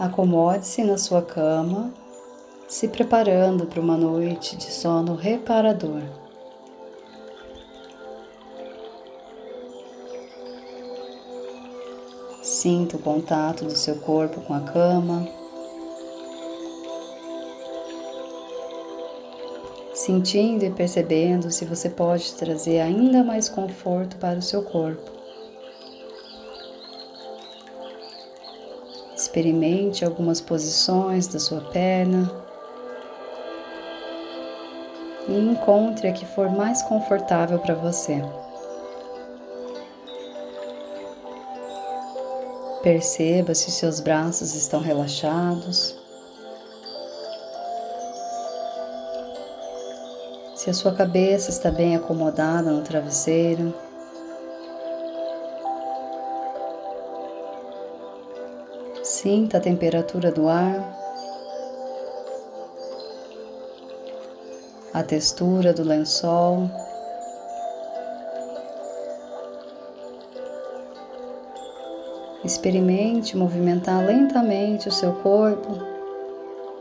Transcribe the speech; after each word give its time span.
Acomode-se 0.00 0.82
na 0.82 0.96
sua 0.96 1.20
cama, 1.20 1.92
se 2.66 2.88
preparando 2.88 3.66
para 3.66 3.78
uma 3.78 3.98
noite 3.98 4.56
de 4.56 4.72
sono 4.72 5.14
reparador. 5.14 6.00
Sinta 12.42 12.96
o 12.96 12.98
contato 12.98 13.66
do 13.66 13.76
seu 13.76 13.96
corpo 13.96 14.40
com 14.40 14.54
a 14.54 14.60
cama. 14.60 15.28
Sentindo 19.92 20.64
e 20.64 20.70
percebendo 20.70 21.50
se 21.50 21.66
você 21.66 21.90
pode 21.90 22.32
trazer 22.36 22.80
ainda 22.80 23.22
mais 23.22 23.50
conforto 23.50 24.16
para 24.16 24.38
o 24.38 24.42
seu 24.42 24.62
corpo. 24.62 25.19
Experimente 29.20 30.02
algumas 30.02 30.40
posições 30.40 31.26
da 31.26 31.38
sua 31.38 31.60
perna 31.60 32.32
e 35.28 35.38
encontre 35.38 36.08
a 36.08 36.12
que 36.12 36.24
for 36.24 36.48
mais 36.48 36.80
confortável 36.80 37.58
para 37.58 37.74
você. 37.74 38.24
Perceba 42.82 43.54
se 43.54 43.70
seus 43.70 44.00
braços 44.00 44.54
estão 44.54 44.80
relaxados. 44.80 45.94
Se 50.56 50.70
a 50.70 50.72
sua 50.72 50.94
cabeça 50.94 51.50
está 51.50 51.70
bem 51.70 51.94
acomodada 51.94 52.70
no 52.70 52.80
travesseiro. 52.80 53.74
Sinta 59.22 59.58
a 59.58 59.60
temperatura 59.60 60.32
do 60.32 60.48
ar, 60.48 60.96
a 64.94 65.02
textura 65.02 65.74
do 65.74 65.82
lençol. 65.82 66.70
Experimente 72.42 73.36
movimentar 73.36 74.02
lentamente 74.06 74.88
o 74.88 74.90
seu 74.90 75.12
corpo, 75.16 75.68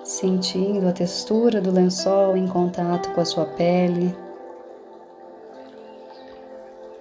sentindo 0.06 0.88
a 0.88 0.94
textura 0.94 1.60
do 1.60 1.72
lençol 1.72 2.38
em 2.38 2.48
contato 2.48 3.14
com 3.14 3.20
a 3.20 3.26
sua 3.26 3.48
pele, 3.48 4.16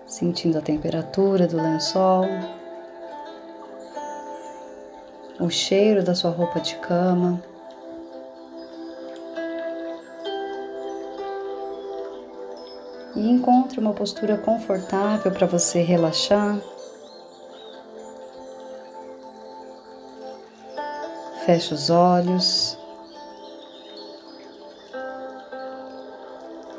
sentindo 0.04 0.58
a 0.58 0.62
temperatura 0.62 1.46
do 1.46 1.56
lençol 1.58 2.24
o 5.40 5.48
cheiro 5.48 6.02
da 6.02 6.14
sua 6.14 6.30
roupa 6.30 6.60
de 6.60 6.74
cama. 6.76 7.40
E 13.14 13.28
encontre 13.30 13.80
uma 13.80 13.92
postura 13.92 14.36
confortável 14.36 15.32
para 15.32 15.46
você 15.46 15.80
relaxar. 15.80 16.58
Feche 21.44 21.74
os 21.74 21.90
olhos. 21.90 22.78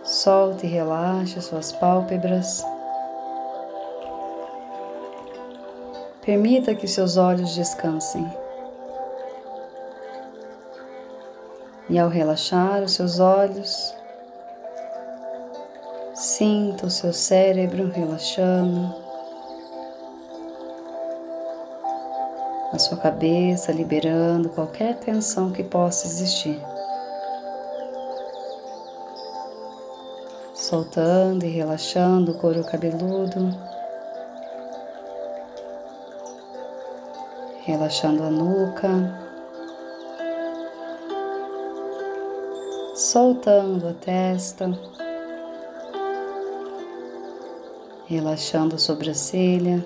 Solte 0.04 0.66
e 0.66 0.70
relaxe 0.70 1.42
suas 1.42 1.72
pálpebras. 1.72 2.64
Permita 6.22 6.76
que 6.76 6.88
seus 6.88 7.18
olhos 7.18 7.56
descansem. 7.56 8.30
E 11.90 11.98
ao 11.98 12.08
relaxar 12.08 12.84
os 12.84 12.94
seus 12.94 13.20
olhos, 13.20 13.96
sinta 16.14 16.86
o 16.86 16.90
seu 16.90 17.12
cérebro 17.12 17.90
relaxando, 17.90 18.94
a 22.72 22.78
sua 22.78 22.96
cabeça 22.98 23.72
liberando 23.72 24.50
qualquer 24.50 24.98
tensão 25.00 25.52
que 25.52 25.64
possa 25.64 26.06
existir. 26.06 26.62
Soltando 30.54 31.44
e 31.44 31.50
relaxando 31.50 32.34
o 32.34 32.36
couro 32.36 32.64
cabeludo, 32.64 33.50
relaxando 37.66 38.22
a 38.22 38.30
nuca. 38.30 39.29
Soltando 43.10 43.88
a 43.88 43.94
testa, 43.94 44.70
relaxando 48.08 48.76
a 48.76 48.78
sobrancelha, 48.78 49.84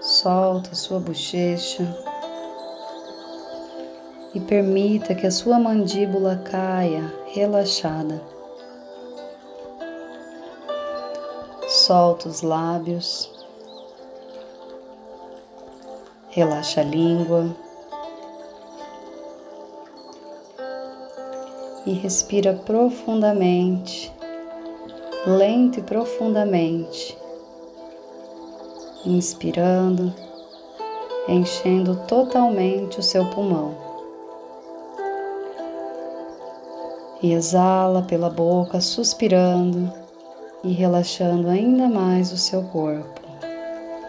solta 0.00 0.70
a 0.70 0.74
sua 0.74 0.98
bochecha 0.98 1.86
e 4.34 4.40
permita 4.40 5.14
que 5.14 5.26
a 5.26 5.30
sua 5.30 5.58
mandíbula 5.58 6.36
caia 6.42 7.12
relaxada. 7.26 8.22
Solta 11.68 12.26
os 12.26 12.40
lábios, 12.40 13.30
relaxa 16.30 16.80
a 16.80 16.84
língua. 16.84 17.54
E 21.86 21.92
respira 21.92 22.54
profundamente, 22.54 24.12
lento 25.26 25.80
e 25.80 25.82
profundamente, 25.82 27.16
inspirando, 29.04 30.12
enchendo 31.28 31.96
totalmente 32.06 33.00
o 33.00 33.02
seu 33.02 33.24
pulmão. 33.30 33.74
E 37.22 37.32
exala 37.32 38.02
pela 38.02 38.28
boca, 38.28 38.80
suspirando 38.80 39.92
e 40.64 40.72
relaxando 40.72 41.48
ainda 41.48 41.88
mais 41.88 42.32
o 42.32 42.36
seu 42.36 42.62
corpo. 42.64 43.20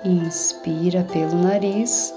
Inspira 0.04 1.04
pelo 1.12 1.36
nariz 1.36 2.14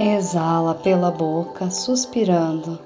Exala 0.00 0.76
pela 0.76 1.10
boca, 1.10 1.72
suspirando. 1.72 2.78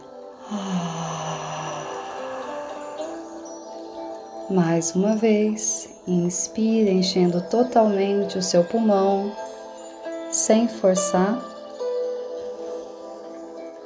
Mais 4.48 4.94
uma 4.96 5.14
vez, 5.14 5.90
inspira, 6.08 6.90
enchendo 6.90 7.42
totalmente 7.42 8.38
o 8.38 8.42
seu 8.42 8.64
pulmão, 8.64 9.30
sem 10.30 10.66
forçar. 10.66 11.38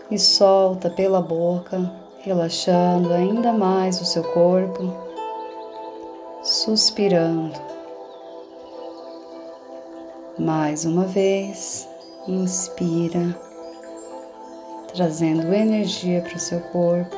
E 0.08 0.16
solta 0.16 0.88
pela 0.88 1.20
boca, 1.20 1.92
relaxando 2.20 3.12
ainda 3.12 3.52
mais 3.52 4.00
o 4.00 4.04
seu 4.04 4.22
corpo, 4.22 4.92
suspirando. 6.44 7.58
Mais 10.38 10.84
uma 10.84 11.06
vez. 11.06 11.88
Inspira, 12.28 13.38
trazendo 14.92 15.54
energia 15.54 16.20
para 16.22 16.34
o 16.34 16.40
seu 16.40 16.60
corpo. 16.60 17.16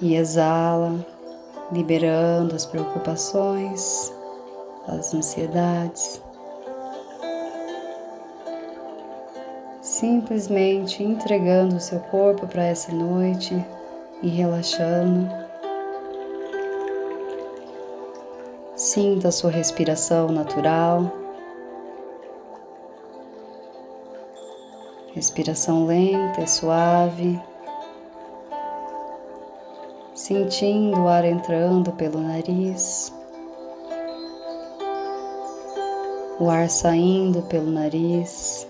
E 0.00 0.14
exala, 0.14 1.04
liberando 1.70 2.54
as 2.54 2.64
preocupações, 2.64 4.10
as 4.86 5.12
ansiedades. 5.12 6.22
Simplesmente 9.82 11.02
entregando 11.02 11.76
o 11.76 11.80
seu 11.80 12.00
corpo 12.00 12.46
para 12.46 12.64
essa 12.64 12.90
noite 12.92 13.62
e 14.22 14.28
relaxando. 14.28 15.28
Sinta 18.74 19.28
a 19.28 19.32
sua 19.32 19.50
respiração 19.50 20.28
natural. 20.28 21.17
Respiração 25.18 25.84
lenta 25.84 26.42
e 26.42 26.46
suave, 26.46 27.42
sentindo 30.14 31.00
o 31.00 31.08
ar 31.08 31.24
entrando 31.24 31.90
pelo 31.90 32.20
nariz, 32.20 33.12
o 36.38 36.48
ar 36.48 36.70
saindo 36.70 37.42
pelo 37.42 37.68
nariz. 37.68 38.68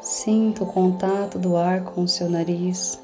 Sinta 0.00 0.64
o 0.64 0.66
contato 0.66 1.38
do 1.38 1.56
ar 1.56 1.84
com 1.84 2.02
o 2.02 2.08
seu 2.08 2.28
nariz. 2.28 3.00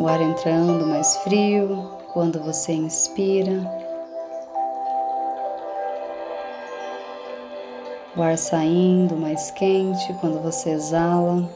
O 0.00 0.08
ar 0.08 0.20
entrando 0.20 0.84
mais 0.84 1.16
frio 1.18 1.88
quando 2.12 2.40
você 2.40 2.72
inspira. 2.72 3.79
O 8.20 8.22
ar 8.22 8.36
saindo 8.36 9.16
mais 9.16 9.50
quente 9.50 10.12
quando 10.20 10.42
você 10.42 10.72
exala. 10.72 11.48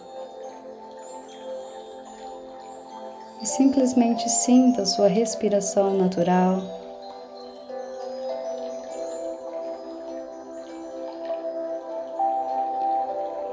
E 3.43 3.44
simplesmente 3.44 4.26
sinta 4.31 4.81
a 4.81 4.87
sua 4.87 5.06
respiração 5.06 5.93
natural. 5.99 6.62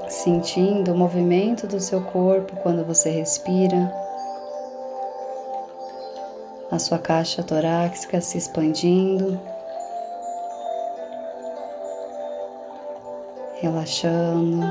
Sentindo 0.07 0.93
o 0.93 0.97
movimento 0.97 1.67
do 1.67 1.81
seu 1.81 2.01
corpo 2.01 2.55
quando 2.63 2.85
você 2.85 3.09
respira 3.09 3.93
a 6.71 6.79
sua 6.79 6.97
caixa 6.97 7.43
torácica 7.43 8.21
se 8.21 8.37
expandindo, 8.37 9.37
relaxando. 13.71 14.61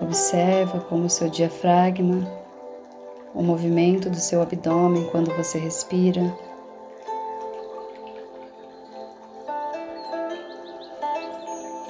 Observa 0.00 0.80
como 0.80 1.04
o 1.04 1.10
seu 1.10 1.28
diafragma, 1.28 2.26
o 3.34 3.42
movimento 3.42 4.08
do 4.08 4.16
seu 4.16 4.40
abdômen 4.40 5.04
quando 5.10 5.34
você 5.36 5.58
respira. 5.58 6.34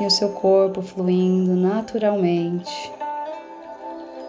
E 0.00 0.06
o 0.06 0.10
seu 0.10 0.30
corpo 0.30 0.82
fluindo 0.82 1.54
naturalmente 1.54 2.92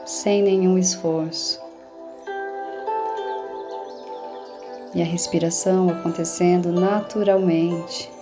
sem 0.05 0.43
nenhum 0.43 0.77
esforço. 0.77 1.59
E 4.93 5.01
a 5.01 5.05
respiração 5.05 5.89
acontecendo 5.89 6.69
naturalmente. 6.73 8.20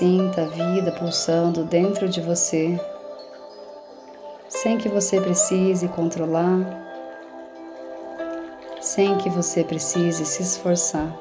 Sinta 0.00 0.44
a 0.44 0.46
vida 0.46 0.92
pulsando 0.92 1.62
dentro 1.62 2.08
de 2.08 2.22
você, 2.22 2.80
sem 4.48 4.78
que 4.78 4.88
você 4.88 5.20
precise 5.20 5.88
controlar, 5.88 6.64
sem 8.80 9.18
que 9.18 9.28
você 9.28 9.62
precise 9.62 10.24
se 10.24 10.42
esforçar. 10.42 11.14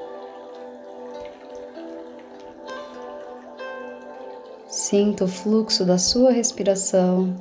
Sinta 4.69 5.25
o 5.25 5.27
fluxo 5.27 5.83
da 5.83 5.97
sua 5.97 6.31
respiração 6.31 7.35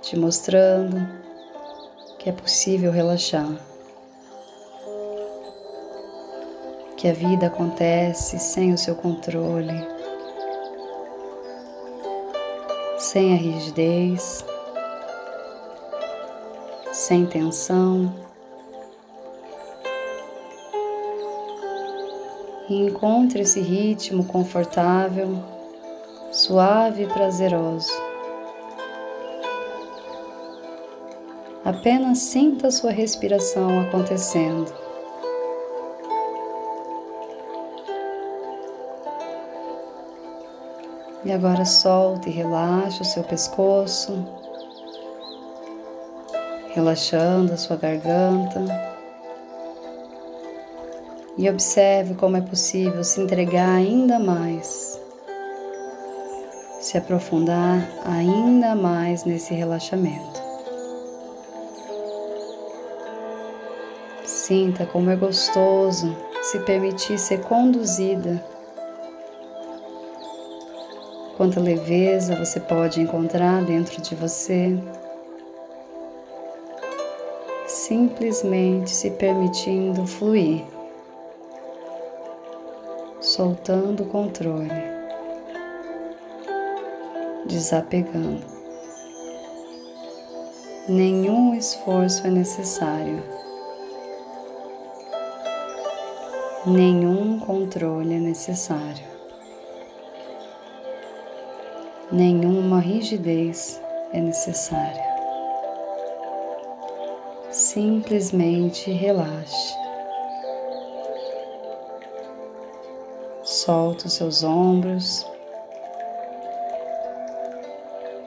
te 0.00 0.16
mostrando 0.16 0.96
que 2.18 2.30
é 2.30 2.32
possível 2.32 2.90
relaxar. 2.90 3.54
Que 6.96 7.06
a 7.06 7.12
vida 7.12 7.48
acontece 7.48 8.38
sem 8.38 8.72
o 8.72 8.78
seu 8.78 8.94
controle, 8.94 9.97
sem 13.08 13.32
a 13.32 13.36
rigidez, 13.36 14.44
sem 16.92 17.24
tensão. 17.24 18.14
E 22.68 22.74
encontre 22.82 23.40
esse 23.40 23.62
ritmo 23.62 24.26
confortável 24.26 25.42
suave 26.30 27.04
e 27.04 27.06
prazeroso. 27.06 27.90
Apenas 31.64 32.18
sinta 32.18 32.70
sua 32.70 32.90
respiração 32.90 33.80
acontecendo. 33.80 34.70
E 41.28 41.32
agora 41.32 41.66
solte 41.66 42.30
e 42.30 42.32
relaxe 42.32 43.02
o 43.02 43.04
seu 43.04 43.22
pescoço, 43.22 44.26
relaxando 46.74 47.52
a 47.52 47.56
sua 47.58 47.76
garganta. 47.76 48.64
E 51.36 51.50
observe 51.50 52.14
como 52.14 52.38
é 52.38 52.40
possível 52.40 53.04
se 53.04 53.20
entregar 53.20 53.68
ainda 53.68 54.18
mais 54.18 54.98
se 56.80 56.96
aprofundar 56.96 57.86
ainda 58.06 58.74
mais 58.74 59.24
nesse 59.24 59.52
relaxamento. 59.52 60.40
Sinta 64.24 64.86
como 64.86 65.10
é 65.10 65.16
gostoso 65.16 66.16
se 66.40 66.58
permitir 66.60 67.18
ser 67.18 67.42
conduzida. 67.42 68.42
Quanta 71.38 71.58
leveza 71.58 72.34
você 72.34 72.60
pode 72.60 73.00
encontrar 73.00 73.64
dentro 73.64 74.02
de 74.02 74.14
você. 74.14 74.76
Simplesmente 77.66 78.90
se 78.90 79.12
permitindo 79.12 80.06
fluir, 80.06 80.64
soltando 83.20 84.02
o 84.02 84.06
controle 84.06 84.98
desapegando. 87.48 88.42
Nenhum 90.88 91.54
esforço 91.54 92.26
é 92.26 92.30
necessário. 92.30 93.22
Nenhum 96.66 97.38
controle 97.38 98.14
é 98.14 98.18
necessário. 98.18 99.07
Nenhuma 102.10 102.80
rigidez 102.80 103.80
é 104.12 104.20
necessária. 104.20 105.04
Simplesmente 107.50 108.90
relaxe. 108.90 109.74
Solta 113.42 114.06
os 114.06 114.12
seus 114.12 114.42
ombros 114.44 115.26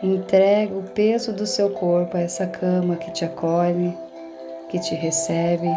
Entrega 0.03 0.75
o 0.75 0.81
peso 0.81 1.31
do 1.31 1.45
seu 1.45 1.69
corpo 1.69 2.17
a 2.17 2.21
essa 2.21 2.47
cama 2.47 2.95
que 2.95 3.11
te 3.11 3.23
acolhe, 3.23 3.95
que 4.67 4.79
te 4.79 4.95
recebe 4.95 5.69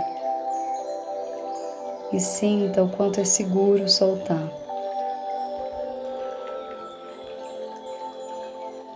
e 2.11 2.19
sinta 2.19 2.83
o 2.83 2.89
quanto 2.89 3.21
é 3.21 3.25
seguro 3.25 3.87
soltar. 3.87 4.64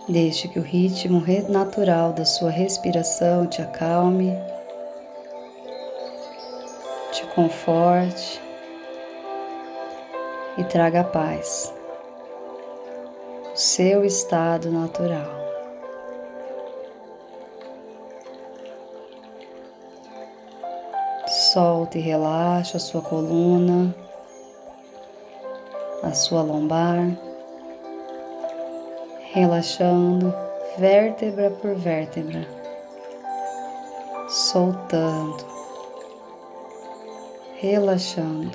Deixe 0.09 0.47
que 0.47 0.57
o 0.57 0.63
ritmo 0.63 1.23
natural 1.49 2.11
da 2.13 2.25
sua 2.25 2.49
respiração 2.49 3.45
te 3.45 3.61
acalme, 3.61 4.33
te 7.11 7.23
conforte 7.27 8.41
e 10.57 10.63
traga 10.63 11.03
paz 11.03 11.71
seu 13.53 14.03
estado 14.03 14.71
natural. 14.71 15.29
Solta 21.27 21.99
e 21.99 22.01
relaxa 22.01 22.77
a 22.77 22.79
sua 22.79 23.01
coluna, 23.03 23.93
a 26.01 26.13
sua 26.13 26.41
lombar, 26.41 27.28
relaxando 29.39 30.35
vértebra 30.77 31.49
por 31.49 31.73
vértebra, 31.73 32.45
soltando, 34.27 35.45
relaxando. 37.55 38.51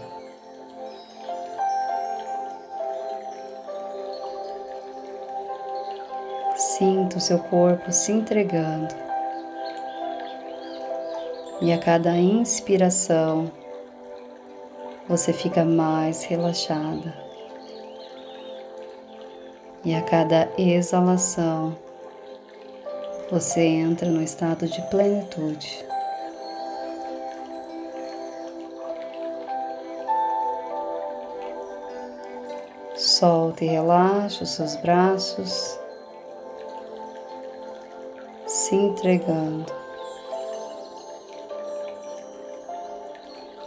Sinta 6.55 7.17
o 7.17 7.21
seu 7.21 7.39
corpo 7.39 7.91
se 7.91 8.13
entregando. 8.13 8.95
E 11.63 11.73
a 11.73 11.79
cada 11.79 12.15
inspiração, 12.19 13.51
você 15.09 15.33
fica 15.33 15.65
mais 15.65 16.25
relaxada. 16.25 17.24
E 19.85 19.95
a 19.95 20.01
cada 20.01 20.49
exalação, 20.57 21.77
você 23.31 23.61
entra 23.61 24.09
no 24.09 24.23
estado 24.23 24.67
de 24.67 24.81
plenitude. 24.89 25.85
Solta 32.97 33.63
e 33.63 33.69
relaxa 33.69 34.45
os 34.45 34.51
seus 34.51 34.75
braços 34.77 35.79
se 38.47 38.75
entregando, 38.75 39.71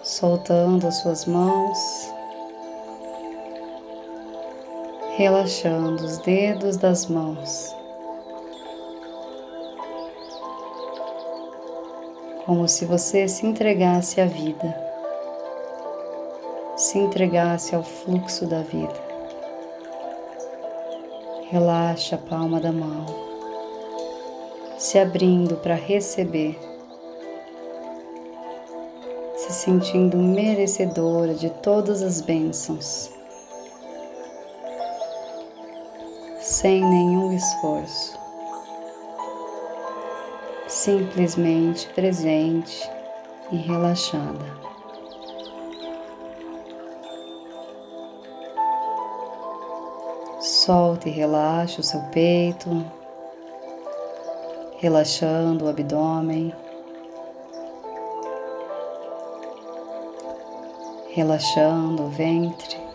soltando 0.02 0.88
as 0.88 0.96
suas 0.96 1.26
mãos, 1.26 2.17
relaxando 5.18 6.06
os 6.06 6.20
dedos 6.20 6.78
das 6.78 7.08
mãos. 7.08 7.76
Como 12.46 12.68
se 12.68 12.86
você 12.86 13.28
se 13.28 13.44
entregasse 13.44 14.22
à 14.22 14.28
vida, 14.28 14.78
se 16.76 17.00
entregasse 17.00 17.74
ao 17.74 17.84
fluxo 17.84 18.46
da 18.46 18.62
vida. 18.62 18.94
Relaxa 21.50 22.16
a 22.16 22.20
palma 22.20 22.60
da 22.60 22.72
mão, 22.72 23.04
se 24.78 25.00
abrindo 25.00 25.56
para 25.58 25.74
receber, 25.74 26.56
se 29.36 29.52
sentindo 29.52 30.16
merecedora 30.16 31.34
de 31.34 31.50
todas 31.50 32.04
as 32.04 32.22
bênçãos, 32.22 33.17
sem 36.60 36.84
nenhum 36.84 37.34
esforço, 37.34 38.18
simplesmente 40.68 41.88
presente 41.90 42.90
e 43.52 43.58
relaxada. 43.58 44.44
Solte 50.40 51.10
e 51.10 51.12
relaxe 51.12 51.80
o 51.80 51.84
seu 51.84 52.02
peito, 52.06 52.84
relaxando 54.80 55.66
o 55.66 55.70
abdômen, 55.70 56.52
relaxando 61.14 62.02
o 62.02 62.10
ventre. 62.10 62.87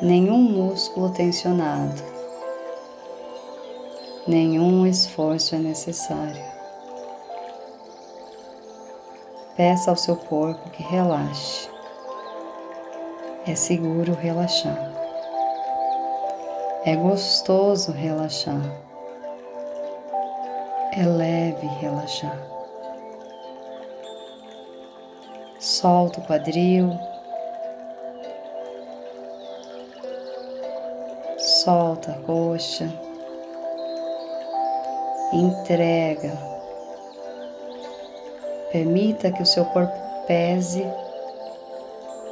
Nenhum 0.00 0.40
músculo 0.40 1.10
tensionado, 1.10 2.02
nenhum 4.26 4.86
esforço 4.86 5.56
é 5.56 5.58
necessário. 5.58 6.44
Peça 9.56 9.90
ao 9.90 9.96
seu 9.96 10.14
corpo 10.14 10.70
que 10.70 10.84
relaxe 10.84 11.68
é 13.50 13.54
seguro 13.54 14.12
relaxar. 14.12 14.92
É 16.84 16.94
gostoso 16.94 17.92
relaxar. 17.92 18.60
É 20.92 21.04
leve 21.04 21.66
relaxar. 21.80 22.38
Solta 25.58 26.20
o 26.20 26.26
quadril. 26.26 26.90
Solta 31.68 32.12
a 32.12 32.14
coxa. 32.20 32.90
Entrega. 35.34 36.32
Permita 38.72 39.30
que 39.30 39.42
o 39.42 39.46
seu 39.46 39.66
corpo 39.66 39.92
pese 40.26 40.82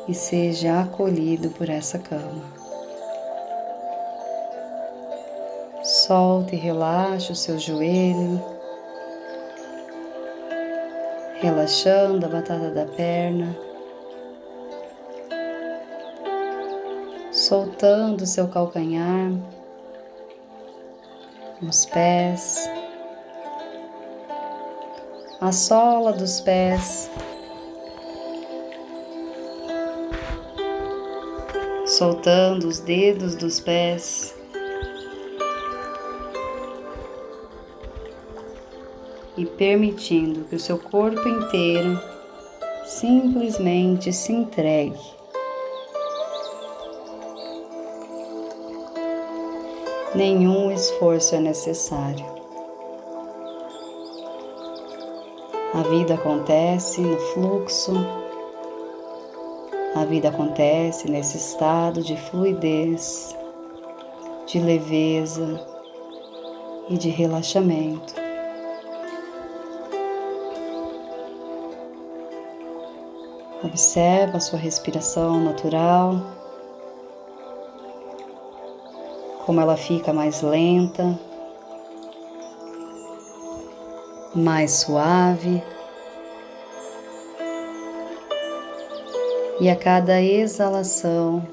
e 0.09 0.14
seja 0.14 0.81
acolhido 0.81 1.50
por 1.50 1.69
essa 1.69 1.99
cama. 1.99 2.45
Solte 5.83 6.57
e 6.57 6.59
relaxe 6.59 7.31
o 7.33 7.37
seu 7.37 7.59
joelho, 7.59 8.43
relaxando 11.43 12.25
a 12.25 12.28
batata 12.31 12.71
da 12.71 12.87
perna, 12.87 13.55
soltando 17.47 18.23
o 18.23 18.26
seu 18.26 18.49
calcanhar, 18.49 19.31
os 21.62 21.87
pés, 21.87 22.69
a 25.41 25.53
sola 25.53 26.12
dos 26.12 26.41
pés 26.41 27.09
soltando 31.87 32.67
os 32.67 32.81
dedos 32.81 33.37
dos 33.37 33.61
pés. 33.61 34.35
E 39.37 39.47
permitindo 39.47 40.45
que 40.45 40.57
o 40.57 40.61
seu 40.61 40.79
corpo 40.79 41.29
inteiro 41.29 42.00
simplesmente 42.85 44.12
se 44.12 44.33
entregue. 44.33 45.15
Nenhum 50.14 50.70
esforço 50.70 51.34
é 51.34 51.40
necessário. 51.40 52.25
A 55.75 55.82
vida 55.82 56.14
acontece 56.14 57.00
no 57.00 57.18
fluxo 57.18 57.92
a 59.96 60.04
vida 60.04 60.28
acontece 60.28 61.10
nesse 61.10 61.38
estado 61.38 62.02
de 62.02 62.18
fluidez, 62.18 63.34
de 64.46 64.60
leveza 64.60 65.58
e 66.90 66.98
de 66.98 67.08
relaxamento. 67.08 68.14
Observa 73.64 74.36
a 74.36 74.40
sua 74.40 74.58
respiração 74.58 75.40
natural, 75.42 76.20
como 79.47 79.61
ela 79.61 79.76
fica 79.76 80.12
mais 80.12 80.43
lenta, 80.43 81.17
mais 84.35 84.73
suave. 84.73 85.62
E 89.61 89.71
a 89.71 89.76
cada 89.76 90.21
exalação, 90.21 91.47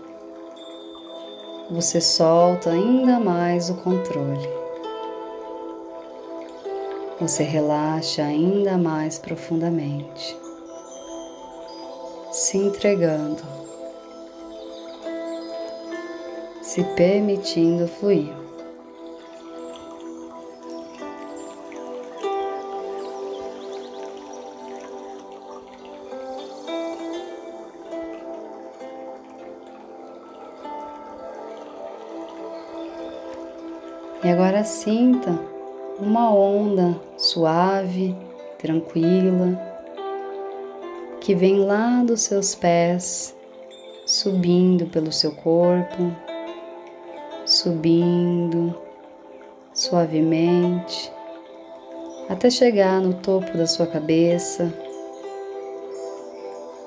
você 1.70 2.02
solta 2.02 2.72
ainda 2.72 3.20
mais 3.20 3.70
o 3.70 3.76
controle. 3.76 4.50
Você 7.22 7.44
relaxa 7.44 8.24
ainda 8.24 8.76
mais 8.78 9.20
profundamente, 9.20 10.36
se 12.32 12.58
entregando, 12.58 13.62
se 16.74 16.84
permitindo 16.96 17.88
fluir. 17.88 18.34
E 34.24 34.27
agora 34.27 34.63
sinta 34.63 35.39
uma 36.00 36.34
onda 36.34 37.00
suave, 37.15 38.15
tranquila, 38.58 39.62
que 41.22 41.36
vem 41.36 41.60
lá 41.60 42.01
dos 42.03 42.22
seus 42.22 42.56
pés, 42.56 43.36
subindo 44.08 44.88
pelo 44.88 45.12
seu 45.12 45.34
corpo, 45.34 46.12
subindo 47.63 48.75
suavemente, 49.74 51.10
até 52.27 52.50
chegar 52.50 53.00
no 53.00 53.13
topo 53.13 53.58
da 53.58 53.65
sua 53.65 53.88
cabeça. 53.88 54.72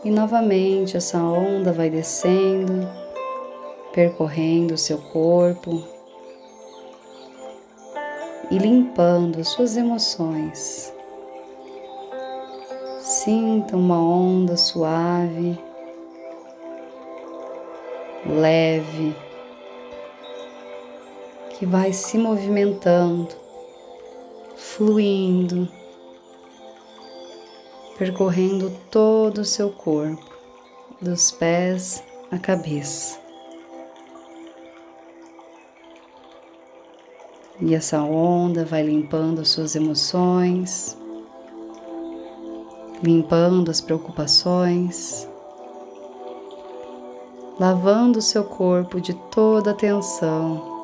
E 0.04 0.10
novamente 0.10 0.94
essa 0.94 1.18
onda 1.18 1.72
vai 1.72 1.88
descendo, 1.88 2.86
percorrendo 3.94 4.74
o 4.74 4.78
seu 4.78 4.98
corpo, 4.98 5.82
e 8.50 8.58
limpando 8.58 9.40
as 9.40 9.48
suas 9.48 9.78
emoções. 9.78 10.92
Sinta 13.00 13.76
uma 13.76 13.98
onda 13.98 14.56
suave, 14.58 15.58
leve, 18.26 19.16
que 21.58 21.64
vai 21.64 21.92
se 21.92 22.18
movimentando, 22.18 23.34
fluindo, 24.56 25.66
percorrendo 27.96 28.70
todo 28.90 29.38
o 29.38 29.44
seu 29.44 29.70
corpo, 29.70 30.36
dos 31.00 31.30
pés 31.30 32.04
à 32.30 32.38
cabeça. 32.38 33.18
E 37.58 37.74
essa 37.74 38.02
onda 38.02 38.66
vai 38.66 38.82
limpando 38.82 39.40
as 39.40 39.48
suas 39.48 39.74
emoções, 39.74 40.94
limpando 43.02 43.70
as 43.70 43.80
preocupações, 43.80 45.26
lavando 47.58 48.18
o 48.18 48.22
seu 48.22 48.44
corpo 48.44 49.00
de 49.00 49.14
toda 49.30 49.70
a 49.70 49.74
tensão, 49.74 50.75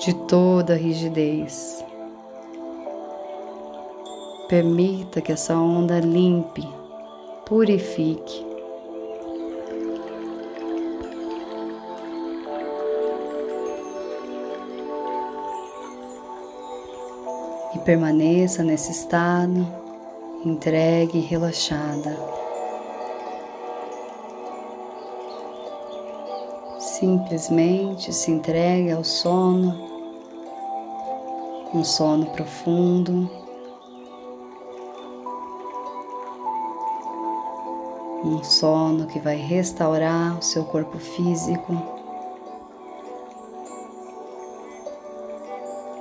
de 0.00 0.14
toda 0.14 0.76
rigidez. 0.76 1.84
Permita 4.48 5.20
que 5.20 5.30
essa 5.30 5.54
onda 5.54 6.00
limpe, 6.00 6.66
purifique. 7.44 8.46
E 17.74 17.78
permaneça 17.80 18.62
nesse 18.62 18.90
estado, 18.92 19.66
entregue 20.44 21.18
e 21.18 21.20
relaxada. 21.20 22.16
Simplesmente 26.78 28.12
se 28.12 28.30
entregue 28.30 28.90
ao 28.90 29.04
sono, 29.04 29.89
um 31.72 31.84
sono 31.84 32.26
profundo. 32.26 33.40
um 38.22 38.44
sono 38.44 39.06
que 39.06 39.18
vai 39.18 39.36
restaurar 39.36 40.38
o 40.38 40.42
seu 40.42 40.64
corpo 40.64 40.98
físico, 40.98 41.72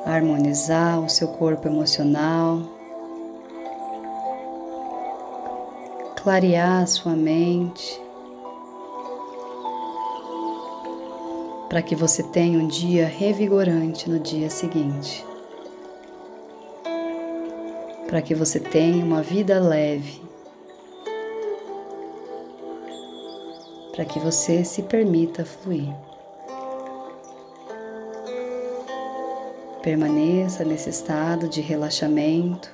harmonizar 0.06 1.00
o 1.00 1.10
seu 1.10 1.30
corpo 1.30 1.68
emocional, 1.68 2.62
clarear 6.22 6.84
a 6.84 6.88
sua 6.88 7.14
mente, 7.14 8.02
para 11.70 11.82
que 11.82 11.96
você 11.96 12.24
tenha 12.24 12.60
um 12.60 12.68
dia 12.68 13.08
revigorante 13.08 14.10
no 14.10 14.20
dia 14.20 14.50
seguinte. 14.50 15.29
Para 18.10 18.22
que 18.22 18.34
você 18.34 18.60
tenha 18.60 19.06
uma 19.06 19.22
vida 19.22 19.60
leve 19.60 20.30
para 24.00 24.06
que 24.06 24.18
você 24.18 24.64
se 24.64 24.84
permita 24.84 25.44
fluir. 25.44 25.94
Permaneça 29.84 30.64
nesse 30.64 30.90
estado 30.90 31.50
de 31.50 31.60
relaxamento 31.60 32.74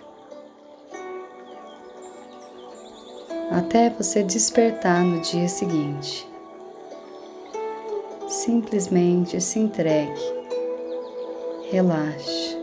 até 3.50 3.89
você 3.89 4.22
despertar 4.22 5.04
no 5.04 5.20
dia 5.22 5.48
seguinte. 5.48 6.30
Simplesmente 8.27 9.42
se 9.42 9.58
entregue, 9.58 10.22
relaxe. 11.72 12.54